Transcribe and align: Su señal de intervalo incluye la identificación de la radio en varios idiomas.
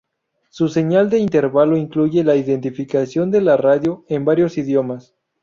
Su 0.49 0.67
señal 0.67 1.11
de 1.11 1.19
intervalo 1.19 1.77
incluye 1.77 2.23
la 2.23 2.35
identificación 2.35 3.29
de 3.29 3.39
la 3.41 3.55
radio 3.55 4.03
en 4.09 4.25
varios 4.25 4.57
idiomas. 4.57 5.13